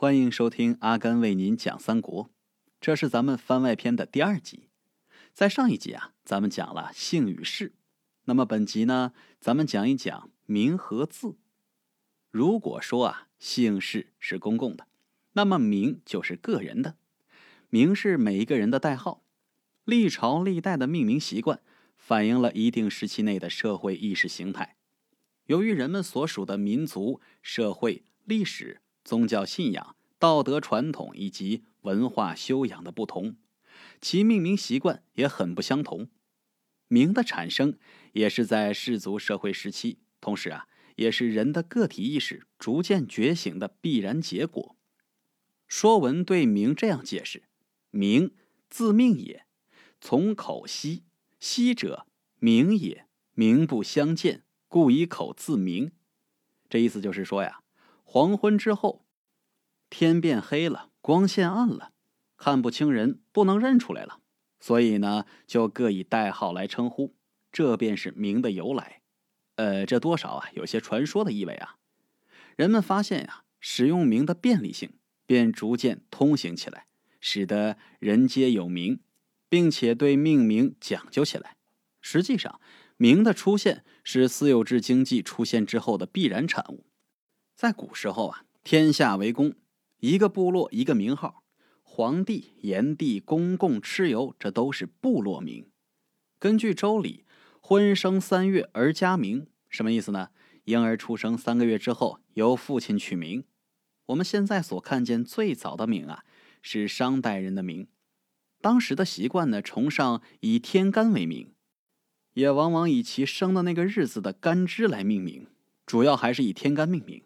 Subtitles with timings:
[0.00, 2.30] 欢迎收听阿甘为您讲三国，
[2.80, 4.68] 这是咱们番外篇的第二集。
[5.34, 7.72] 在上一集啊，咱们讲了姓与氏，
[8.26, 11.34] 那么本集呢，咱们讲一讲名和字。
[12.30, 14.86] 如果说啊，姓氏是公共的，
[15.32, 16.94] 那么名就是个人的。
[17.68, 19.24] 名是每一个人的代号。
[19.84, 21.60] 历朝历代的命名习惯，
[21.96, 24.76] 反映了一定时期内的社会意识形态。
[25.46, 28.80] 由于人们所属的民族、社会、历史。
[29.08, 33.36] 宗教信仰、道德传统以及文化修养的不同，
[34.02, 36.10] 其命名习惯也很不相同。
[36.88, 37.78] 名的产生
[38.12, 44.76] 也是在氏族社会时期，同时啊，也是人的个体意识逐渐觉醒的必然结果。
[45.66, 47.44] 《说文》对名这样解释
[47.88, 48.34] ：“名，
[48.68, 49.46] 自命也，
[50.02, 51.04] 从口息。
[51.40, 52.06] 息者，
[52.38, 53.06] 名也。
[53.32, 55.92] 名不相见，故以口自名。”
[56.68, 57.62] 这意思就是说呀。
[58.10, 59.04] 黄昏之后，
[59.90, 61.92] 天变黑了，光线暗了，
[62.38, 64.20] 看不清人，不能认出来了，
[64.58, 67.14] 所以呢，就各以代号来称呼，
[67.52, 69.02] 这便是名的由来。
[69.56, 71.76] 呃，这多少啊，有些传说的意味啊。
[72.56, 74.94] 人们发现呀，使用名的便利性，
[75.26, 76.86] 便逐渐通行起来，
[77.20, 79.00] 使得人皆有名，
[79.50, 81.58] 并且对命名讲究起来。
[82.00, 82.58] 实际上，
[82.96, 86.86] 名的出现是私有制经济出现之后的必然产物。
[87.58, 89.52] 在古时候啊，天下为公，
[89.98, 91.42] 一个部落一个名号，
[91.82, 95.68] 皇帝、炎帝、公共、蚩尤，这都是部落名。
[96.38, 97.24] 根据《周礼》，
[97.60, 100.28] 婚生三月而加名，什么意思呢？
[100.66, 103.42] 婴儿出生三个月之后，由父亲取名。
[104.06, 106.22] 我们现在所看见最早的名啊，
[106.62, 107.88] 是商代人的名。
[108.60, 111.52] 当时的习惯呢，崇尚以天干为名，
[112.34, 115.48] 也往往以其生的那个日子的干支来命名，
[115.84, 117.24] 主要还是以天干命名。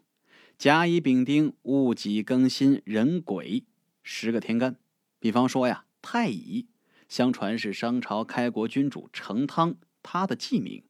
[0.63, 3.65] 甲乙丙丁戊己庚辛壬癸
[4.05, 4.77] 十个天干，
[5.19, 6.69] 比方说呀，太乙，
[7.09, 10.85] 相传是商朝开国君主成汤他的祭名，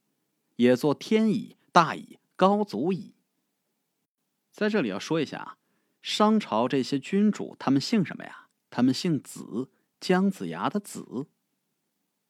[0.57, 3.15] 也作天乙、大乙、高祖乙。
[4.51, 5.57] 在这里要说一下啊，
[6.03, 8.49] 商朝这些君主他们姓什么呀？
[8.69, 11.25] 他们姓子，姜子牙的子。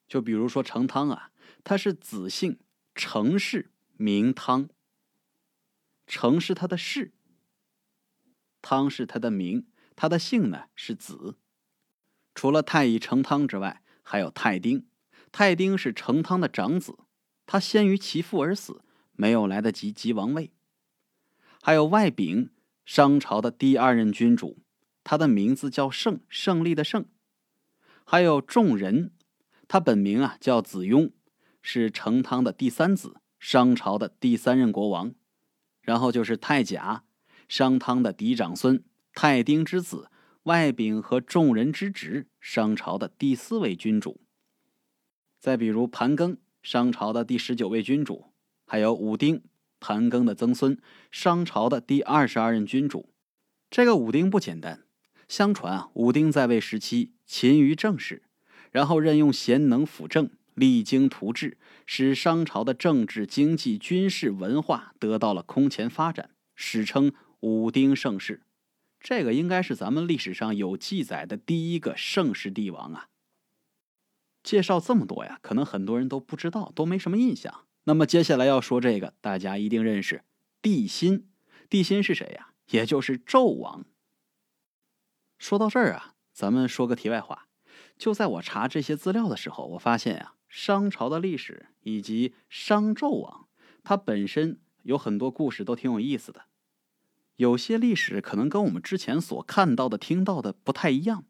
[0.07, 1.33] 就比如说成汤啊，
[1.65, 2.57] 他是子姓，
[2.95, 4.69] 成氏，名汤。
[6.07, 7.11] 成是他的氏。
[8.63, 11.35] 汤是他的名，他的姓呢是子。
[12.33, 14.87] 除了太乙成汤之外，还有太丁。
[15.31, 16.97] 太丁是成汤的长子，
[17.45, 18.81] 他先于其父而死，
[19.11, 20.51] 没有来得及即王位。
[21.61, 22.49] 还有外丙，
[22.85, 24.59] 商朝的第二任君主，
[25.03, 27.05] 他的名字叫胜，胜利的胜。
[28.05, 29.11] 还有仲人，
[29.67, 31.11] 他本名啊叫子雍，
[31.61, 35.13] 是成汤的第三子，商朝的第三任国王。
[35.81, 37.03] 然后就是太甲。
[37.55, 38.83] 商汤的嫡长孙，
[39.13, 40.09] 太丁之子，
[40.45, 44.19] 外丙和众人之侄，商朝的第四位君主。
[45.39, 48.33] 再比如盘庚，商朝的第十九位君主，
[48.65, 49.43] 还有武丁，
[49.79, 50.79] 盘庚的曾孙，
[51.11, 53.13] 商朝的第二十二任君主。
[53.69, 54.85] 这个武丁不简单，
[55.27, 58.23] 相传啊，武丁在位时期勤于政事，
[58.71, 67.13] 然后任用贤能辅政，励精图治，使商朝的政治、经济、军事、文化得到了空前发展，史称。
[67.43, 68.41] 武丁盛世，
[69.01, 73.09] 这个应该是咱们历史上有记载的第一个盛世帝王啊。
[74.41, 77.65] 介绍这么多呀，可能很多人都不知道，都没什么印象。
[77.83, 80.23] 那么接下来要说这个，大家一定认识
[80.61, 81.27] 帝辛。
[81.69, 82.53] 帝辛是谁呀？
[82.69, 83.83] 也就是纣王。
[85.37, 87.49] 说到这儿啊，咱们说个题外话。
[87.97, 93.49] 就在我查这些资料的时候，我发现呀，商朝的历史以及商纣王，
[93.83, 96.45] 他本身有很多故事都挺有意思的。
[97.37, 101.25] 有些历史可能跟我们之前所看到的、听到的不太一样。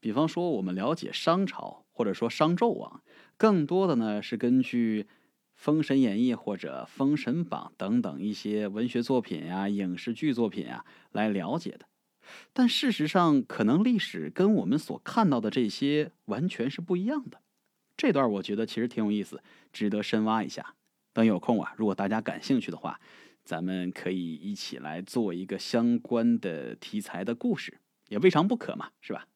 [0.00, 3.02] 比方说，我们了解商朝或者说商纣王，
[3.36, 5.02] 更多的呢是根据
[5.54, 11.86] 《封神演义》或者《封神榜》等等一些文学作品呀、影视剧作品呀来了解的。
[12.52, 17.40] 但事实上，可能历史跟我们所看到的这些完全是不一样的。
[17.96, 19.42] 这段我觉得其实挺有意思，
[19.72, 20.74] 值得深挖一下。
[21.12, 23.00] 等有空啊，如果大家感兴趣的话。
[23.48, 29.26] 咱们可以一起来做一个相关的题材的故事，也未尝不可嘛，是吧？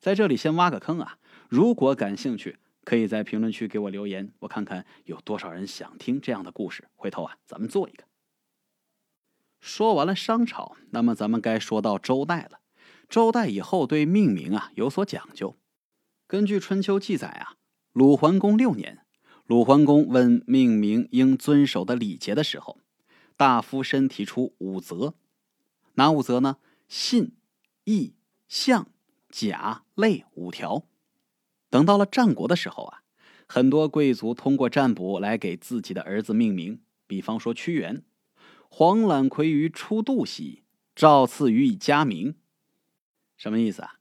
[0.00, 1.20] 在这里先挖个坑啊！
[1.48, 6.88] 如果感兴趣，可以在评论区给我留言，我看看有多少人想听这样的故事。
[6.96, 8.02] 回头啊，咱们做一个。
[9.60, 12.58] 说完了商朝，那么咱们该说到周代了。
[13.08, 15.56] 周代以后对命名啊有所讲究。
[16.26, 17.54] 根据春秋记载啊，
[17.92, 19.06] 鲁桓公六年，
[19.46, 22.80] 鲁桓公问命名应遵守的礼节的时候。
[23.36, 25.14] 大夫申提出五则，
[25.94, 26.58] 哪五则呢？
[26.88, 27.32] 信、
[27.84, 28.14] 义、
[28.48, 28.88] 相、
[29.28, 30.84] 甲、类五条。
[31.70, 33.02] 等到了战国的时候啊，
[33.48, 38.04] 很多贵族通过占卜来给自己的儿子命名，比方说屈原
[38.68, 40.62] ：“黄览葵于初度兮，
[40.94, 42.36] 赵赐予以佳名。”
[43.36, 43.96] 什么意思啊？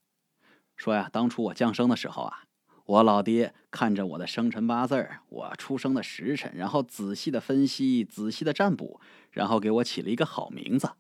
[0.76, 2.44] 说呀，当初我降生的时候啊。
[2.92, 9.00] 我老爹看着我的生辰八字我出生的时辰，然后仔细的分析，仔细的占卜，
[9.32, 10.92] 然后给我起了一个好名字。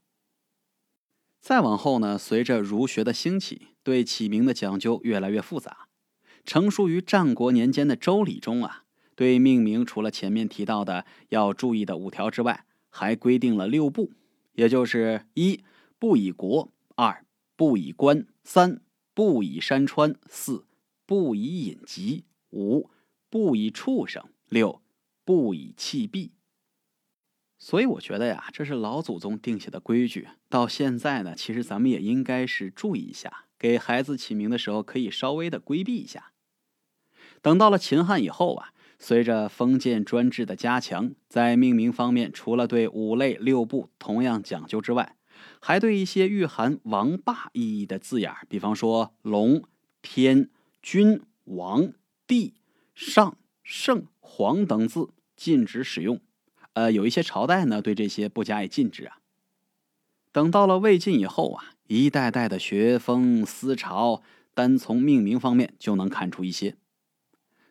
[1.42, 5.90] 再往后呢，随着儒学的兴起，对起名的讲究越来越复杂。
[6.46, 8.86] 成书于战国年间的《周礼》中啊，
[9.16, 14.12] 对命名除了前面提到的要注意的五条之外，还规定了六不，
[14.54, 15.62] 也就是一
[16.00, 17.26] 不以国，二
[17.58, 18.80] 不以官，三
[19.14, 20.64] 不以山川，四。
[21.12, 22.90] 不以隐疾，五
[23.30, 24.82] 不以畜生，六
[25.26, 26.32] 不以弃弊。
[27.58, 30.30] 所以我觉得呀，这是老祖宗定下的规矩。
[30.48, 36.32] 到现在呢，其实咱们也应该是注意一下，给孩子起名的时候可以稍微的规避一下。
[37.42, 45.18] 等到了秦汉以后啊，随着封建专制的加强，在命名方面，除了对五类六部同样讲究之外，
[45.60, 49.62] 还对一些蕴含王霸意义的字眼，比方说龙、
[50.02, 50.50] 天。
[50.82, 51.94] 君、王、
[52.26, 52.56] 帝、
[52.96, 56.20] 上、圣、皇等字禁止使用，
[56.74, 59.20] 呃，有一些朝代呢对这些不加以禁止啊。
[60.32, 64.24] 等到了魏晋以后啊，一代代的学风思潮，
[64.54, 66.78] 单从命名方面就能看出一些。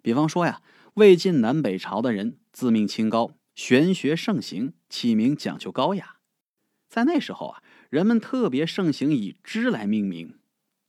[0.03, 0.63] 比方说呀，
[0.95, 6.17] 魏晋南北朝的人自命清高，玄学盛行，起名讲究高雅。
[6.89, 10.39] 在那时候啊，人们特别盛行以支来命名，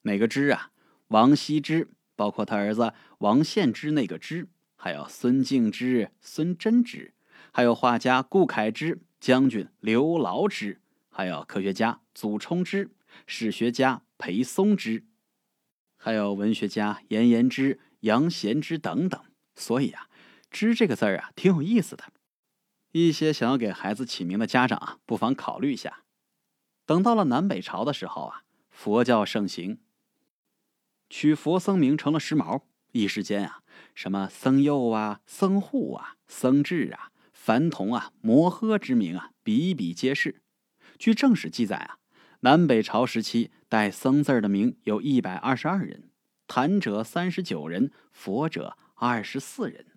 [0.03, 0.71] 哪个支啊？
[1.07, 1.89] 王羲之。
[2.21, 7.15] 包括他儿子王献之那个之，还有孙敬之、孙真之，
[7.51, 10.79] 还有画家顾恺之、将军刘牢之，
[11.09, 12.91] 还有科学家祖冲之、
[13.25, 15.03] 史学家裴松之，
[15.97, 19.19] 还有文学家颜延之、杨贤之等等。
[19.55, 20.07] 所以啊
[20.51, 22.03] ，“之”这个字儿啊，挺有意思的。
[22.91, 26.03] 一些想要给孩子起名的家长啊，不妨考虑一下。
[26.85, 29.79] 等到了南北朝的时候啊，佛教盛行。
[31.11, 32.61] 取佛僧名成了时髦，
[32.93, 33.63] 一时间啊，
[33.93, 40.41] 什么僧佑啊、僧护啊、僧智啊、凡童啊、摩诃之名啊，比比皆是。
[40.97, 41.97] 据正史记载啊，
[42.39, 46.09] 南北朝时期带僧字的名有一百二十二人，
[46.47, 49.87] 坛者三十九人，佛者二十四人。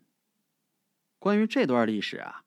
[1.21, 2.43] 关于这段历史啊，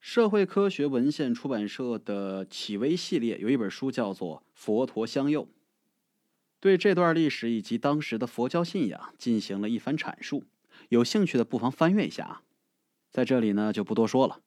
[0.00, 5.44] 社会科学文献出版社的启微系列有一本书叫做《佛陀相佑》。
[6.60, 10.44] 对这段历史以及当时的佛教信仰进行了一番阐述，
[10.88, 12.42] 有兴趣的不妨翻阅一下啊。
[13.10, 14.40] 在这里呢就不多说了。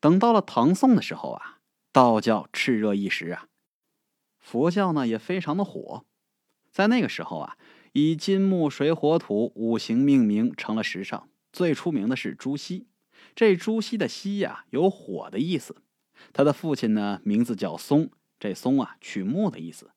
[0.00, 1.60] 等到了唐宋的时候啊，
[1.92, 3.46] 道教炽热一时啊，
[4.38, 6.04] 佛教呢也非常的火。
[6.70, 7.56] 在那个时候啊，
[7.92, 11.28] 以金木水火土五行命名成了时尚。
[11.52, 12.86] 最出名的是朱熹，
[13.36, 15.76] 这朱熹的熹呀有火的意思。
[16.32, 18.10] 他的父亲呢名字叫松，
[18.40, 19.91] 这松啊取木的意思。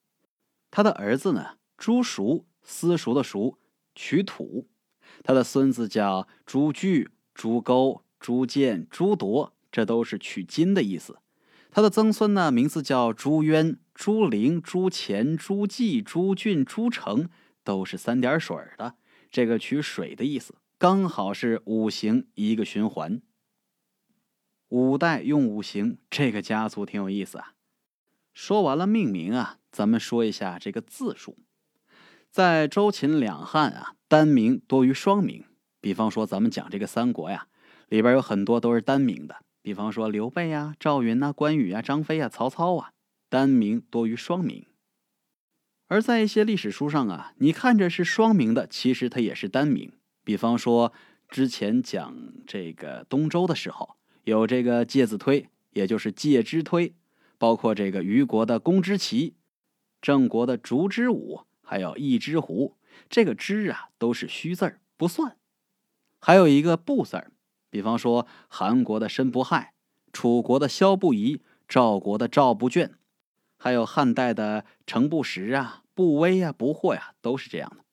[0.72, 3.58] 他的儿子呢，朱熟，私塾的熟，
[3.94, 4.68] 取土；
[5.24, 11.20] 他的孙子叫朱据、朱钩、朱建、朱铎，这都是取金的意思。
[11.72, 17.30] 他的曾孙呢，名字叫朱渊、朱灵、朱乾、朱季、朱俊、朱成，
[17.64, 18.96] 都是三点水的，
[19.30, 23.22] 这个取水的意思，刚好是五行一个循环。
[24.70, 27.54] 五代用五行，这个家族挺有意思啊。
[28.34, 29.60] 说完了命名啊。
[29.76, 31.36] 咱们说一下这个字数，
[32.32, 35.44] 在周秦两汉啊，单名多于双名。
[35.82, 37.48] 比方说，咱们讲这个三国呀，
[37.90, 39.36] 里边有很多都是单名的。
[39.62, 42.92] 比方说刘备呀、赵云呐、关羽啊、张飞啊、曹操啊，
[43.28, 44.66] 单名多于双名。
[45.88, 49.92] 而在一些历史书上啊，你看着是双名的，其实它也是单名。
[50.24, 50.94] 比方说
[51.28, 52.16] 之前讲
[52.48, 56.96] 这个东周的时候，有这个介子推，也就是介之推，
[57.38, 59.36] 包括这个虞国的公之奇。
[60.06, 62.78] 郑国的烛之武，还有一之狐，
[63.10, 65.36] 这个之啊都是虚字儿，不算。
[66.20, 67.32] 还有一个不字儿，
[67.72, 69.74] 比方说韩国的申不害，
[70.14, 72.92] 楚国的萧不疑，赵国的赵不倦，
[73.58, 77.84] 还有汉代的程不识啊、不威啊、不惑呀，都是这样的。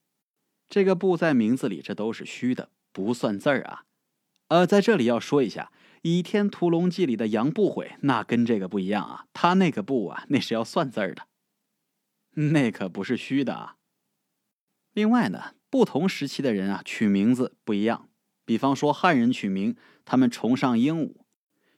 [0.69, 3.85] 这个不在名字里，这都是虚的，不算字儿啊。
[4.49, 11.23] 呃，在这里要说一下，《倚天屠龙记》里的杨不悔，那跟这个不一样啊，他那个不啊，那是要算字儿的。
[12.35, 13.77] 那可不是虚的啊。
[14.93, 18.09] 另外呢，不同时期的人啊，取名字不一样。
[18.45, 21.25] 比方说汉人取名，他们崇尚英武，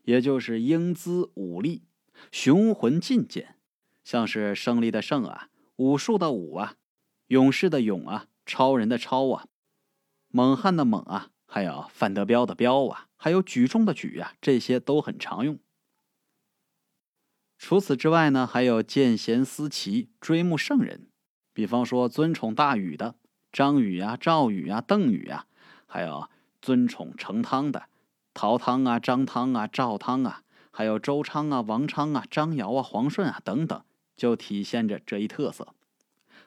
[0.04, 1.84] 也就是英姿武力、
[2.32, 3.56] 雄浑劲健；
[4.02, 6.76] 像是胜利的胜啊，武术的武啊，
[7.26, 9.46] 勇士的勇啊，超人的超啊，
[10.28, 15.58] 猛汉的猛啊，还有范德彪的彪啊，还有举重的举啊，这些都很常用。
[17.66, 21.06] 除此之外呢，还有见贤思齐、追慕圣人，
[21.54, 23.14] 比方说尊崇大禹的
[23.50, 25.46] 张禹啊、赵禹啊、邓禹啊，
[25.86, 26.28] 还有
[26.60, 27.84] 尊崇成汤的
[28.34, 33.82] 陶汤啊、张汤啊、赵汤啊，还有周昌啊、王昌啊、张尧啊、黄顺啊等等，
[34.14, 35.68] 就体现着这一特色。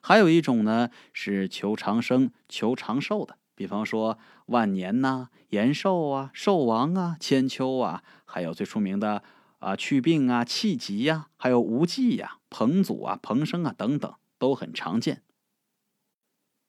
[0.02, 9.24] 还有一种呢，是求长生、求长寿的，比方说万年呐、延寿啊、寿王啊、千秋啊，还有最出名的。
[9.60, 15.24] 啊，去病啊，气急呀，还有无忌呀，彭祖啊，彭生啊，等等都很常见。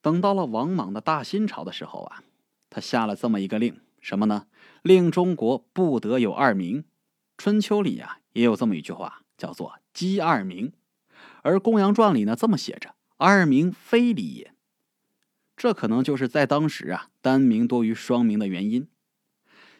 [0.01, 2.23] 等到了王莽的大新朝的时候啊，
[2.69, 4.47] 他下了这么一个令，什么呢？
[4.81, 6.85] 令中国不得有二名。
[7.37, 10.73] 春秋里啊也有这么一句话，叫做“姬二名”，
[11.43, 14.53] 而公羊传里呢这么写着：“二名非礼也。”
[15.55, 18.87] 这可能就是在当时啊单名多于双名的原因。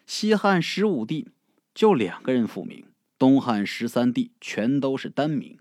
[0.06, 1.30] 西汉十五帝
[1.74, 2.86] 就两个人复名。
[3.20, 5.58] 东汉十三帝全都是单名。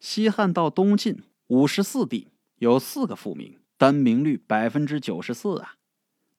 [0.00, 5.74] 西汉到东晋五十四帝有四个复名，单名率百分之九十四啊。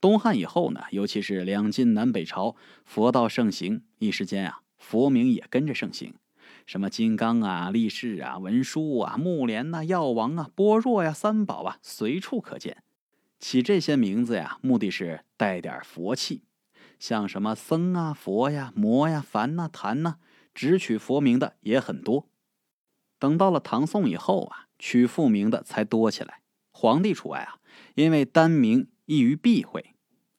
[0.02, 6.16] 东汉以后呢，尤其是两晋南北朝，佛道盛行，一时间啊，佛名也跟着盛行，
[6.66, 12.82] 什么金刚啊、力士啊、文殊啊、木莲呐、药王啊、般若呀、三宝啊，随处可见。
[13.40, 16.42] 起这些名字呀，目的是带点佛气。
[17.04, 20.20] 像什么僧啊、佛呀、魔呀、凡呐、坛呐，
[20.54, 22.30] 只取佛名的也很多。
[23.20, 26.40] 等到了唐宋以后啊，取复名的才多起来，
[26.72, 27.60] 皇帝除外啊，
[27.96, 29.96] 因为单名易于避讳。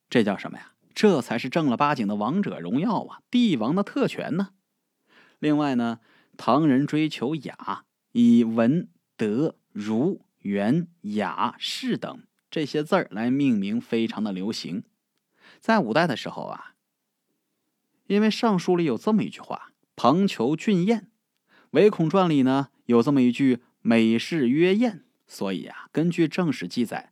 [0.09, 0.71] 这叫什么呀？
[0.95, 4.49] 这才是正儿八经的王者荣耀啊，帝王的特权呢。
[5.37, 5.99] 另外呢，
[6.35, 14.83] 唐人追求雅，以文、德、儒、元、雅、士等这些字儿来命名，非常的流行。
[15.59, 16.75] 在五代的时候啊，
[18.07, 21.09] 因为尚书里有这么一句话“旁求俊彦”，
[21.71, 27.11] 唯恐传里呢有这么一句“美士曰彦”，所以啊，根据正史记载，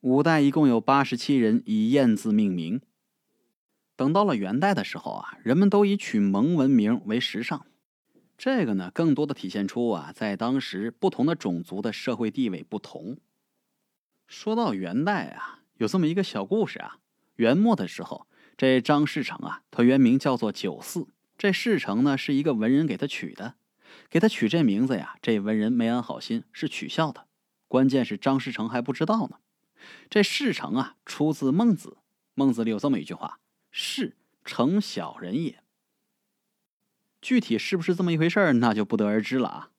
[0.00, 2.80] 五代一共有八十七人以“彦”字命名。
[3.96, 7.64] 等到了元代的时候啊，人们都以取蒙文名为时尚，
[8.36, 13.16] 这个呢，更多的体现出啊，在当时不同的种族的社会地位不同。
[14.26, 16.98] 说到元代啊，有这么一个小故事啊。
[17.36, 18.26] 元末的时候，
[18.56, 21.08] 这张士诚啊，他原名叫做九四。
[21.38, 23.56] 这士诚呢，是一个文人给他取的，
[24.08, 25.16] 给他取这名字呀。
[25.20, 27.26] 这文人没安好心，是取笑的。
[27.68, 29.38] 关键是张士诚还不知道呢。
[30.08, 31.98] 这士诚啊，出自孟子，
[32.34, 33.38] 孟子里有这么一句话
[33.70, 35.62] ：“士诚小人也。”
[37.20, 39.70] 具体是不是这么一回事儿那就不得而知了啊。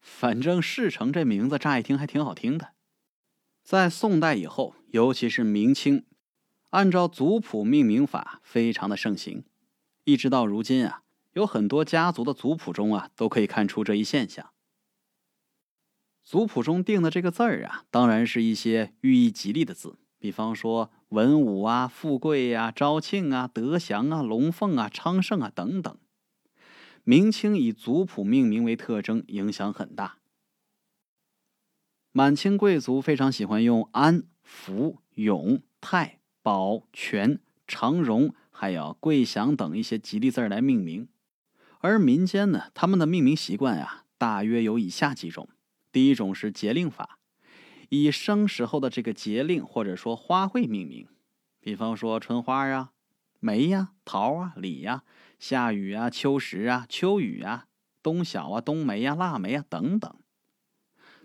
[0.00, 2.74] 反正士诚这名字乍一听还挺好听的。
[3.64, 6.04] 在宋代以后，尤其是明清。
[6.70, 9.44] 按照族谱命名法，非常的盛行，
[10.04, 14.50] 一直到如今啊，有很多家族的族谱中啊，都可以看出这一现象。
[16.22, 25.98] 族谱中定的这个字儿啊，当然是一些寓意吉利的字，比方说文武啊、富贵呀、昭庆啊、德祥啊、龙凤啊、昌盛啊等等。
[27.02, 30.18] 明清以族谱命名为特征，影响很大。
[32.12, 36.19] 满清贵族非常喜欢用安、福、永、泰。
[36.42, 41.08] 保全、长荣，还有贵祥等一些吉利字来命名，
[41.80, 45.48] 而民间呢，他们的命名习惯呀，大约有以下几种：
[45.92, 47.18] 第一种是节令法，
[47.90, 51.06] 以生时候的这个节令或者说花卉命名，
[51.60, 52.92] 比方说春花啊、
[53.38, 55.04] 梅呀、桃啊、李呀、
[55.38, 57.66] 夏雨啊、秋实啊、秋雨啊、
[58.02, 60.14] 冬晓啊、冬梅呀、腊梅啊等等。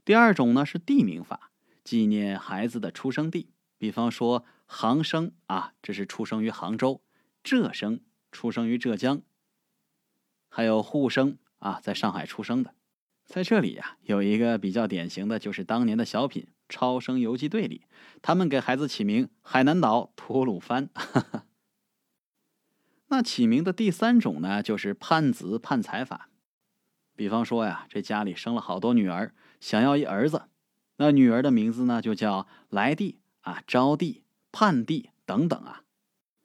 [0.03, 1.51] 第二种呢是地名法，
[1.85, 4.45] 纪念孩子的出生地，比方说。
[4.65, 7.01] 杭生啊，这是出生于杭州；
[7.43, 9.21] 浙生出生于浙江；
[10.49, 12.73] 还有沪生啊，在上海出生的。
[13.25, 17.85] 在这里呀，有一个比较典型的就是当年的小品《超生游击队》里，
[18.21, 20.89] 他们给孩子起名海南岛、吐鲁番。
[23.07, 26.29] 那起名的第三种呢，就是盼子盼财法。
[27.15, 30.49] 比方说呀，这家里生了好多女儿，想要一儿子，
[30.97, 34.21] 那女儿的名字呢就叫来帝啊，招娣。
[34.57, 35.81] 盼地等等啊，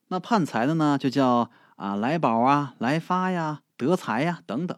[0.09, 4.77] 那盼财的呢，就叫啊来宝啊、来发呀、得财呀等等。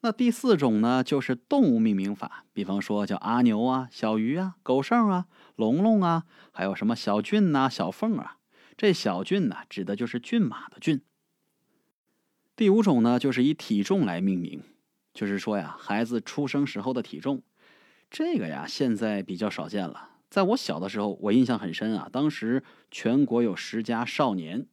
[0.00, 8.38] 那第四种呢，就是动物命名法，比方说叫阿牛啊、小鱼啊、狗剩啊、龙龙啊，还有什么小俊呐、小凤啊。
[8.78, 11.02] 这小俊呢，指的就是骏马的骏。
[12.56, 14.64] 第五种呢，就是以体重来命名，
[15.12, 17.42] 就是说呀，孩子出生时候的体重，
[18.10, 20.15] 这个呀现在比较少见了。
[20.28, 24.66] 在我小的时候，我印象很深啊，当时全国有十佳少年，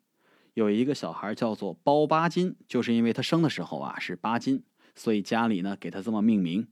[0.55, 4.63] 有一个小孩叫做包八斤，就是因为他生的时候啊是八斤，
[4.95, 6.67] 所以家里呢给他这么命名。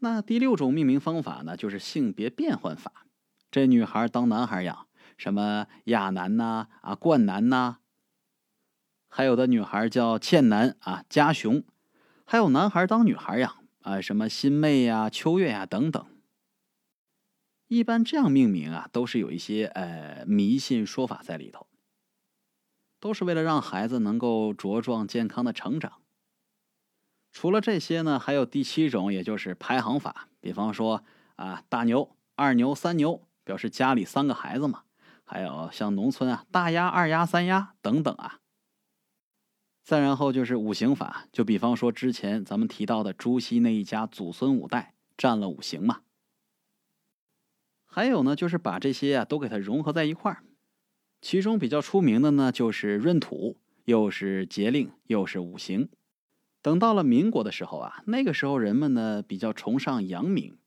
[0.00, 3.06] 那第六种命名方法呢，就是性别变换法。
[3.50, 7.78] 这女孩当男孩养，什么亚男呐、啊冠男呐，
[9.08, 11.62] 还有的女孩叫倩男啊、家雄，
[12.24, 16.04] 还有男孩当女孩养啊，什么新妹呀、秋月呀等等。
[17.68, 21.66] 一般这样命名啊，都是有一些呃迷信说法在里头，
[23.00, 26.00] 都是为了让孩子能够茁壮健康的成长。
[27.32, 30.28] 除了这些呢，还有第七种，也就是排行法。
[30.40, 31.02] 比方说
[31.34, 34.82] 啊，大牛、二牛、三牛，表示家里三个孩子嘛。
[35.24, 38.38] 还有像农村啊，大鸭、二鸭、三鸭等等啊。
[39.82, 46.02] 再然后就是五行法，就比方说之前咱们提到的朱熹那一家祖孙五代占了五行嘛。
[47.94, 50.42] 还有呢，就是把这些啊都给它融合在一块儿。
[51.20, 55.88] 其中比较出名的呢，就是闰土，又是节令，又是五行。
[56.60, 60.58] 等到了民国的时候啊，那个时候人们呢比较崇尚阳明，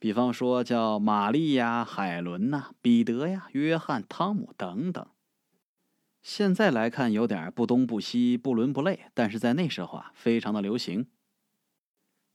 [0.00, 5.06] 比方说叫玛丽呀、海伦呐、彼得呀、约翰、汤姆等等。
[6.20, 11.06] 现在来看有点不东不西、不伦不类，但是在那时候啊非常的流行。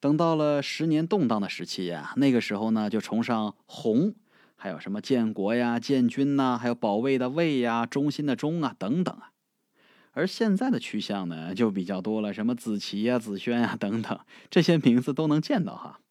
[0.03, 4.13] 等到了十年动荡的时期呀，那个时候呢就崇尚红，
[4.57, 9.31] 还有什么建国呀、建军呐，还有保卫的卫呀、忠心的忠啊等等啊。
[10.11, 14.19] 而现在的趋向呢，就比较多了，什么子琪呀、子轩呀等等，
[14.49, 16.01] 这些名字都能见到哈。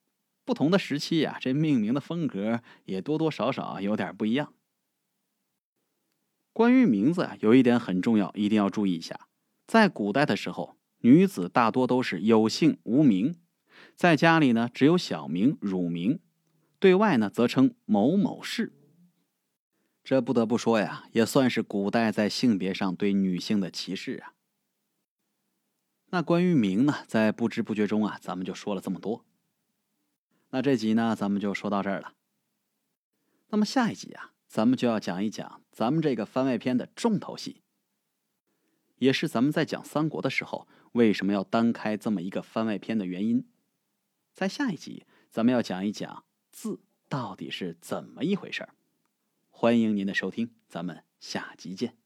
[0.46, 4.54] 不同的时期呀，这命名的风格也多多少少有点不一样。
[6.54, 9.28] 关于名字啊，有一点很重要，一定要注意一下。
[9.66, 13.36] 在古代的时候，女子大多都是有姓无名，
[13.96, 16.18] 在家里呢只有小名、乳名，
[16.78, 18.72] 对外呢则称某某氏。
[20.04, 24.34] 这不得不说呀，也算是古代在性别上对女性的歧视啊。
[26.10, 29.24] 那关于名呢，在不知不觉中啊，咱们就说了这么多。
[30.50, 32.14] 那这集呢，咱们就说到这儿了。
[33.50, 37.62] 那么下一集啊，咱们就要讲一讲咱们这个番外篇的重头戏，
[38.98, 43.46] 也是咱们在讲三国的时候为什么要单开这么一个番外篇的原因。
[44.32, 48.74] 在下一集，咱们要讲一讲字到底是怎么一回事儿。
[49.50, 52.01] 欢迎您的收听，咱们下集见。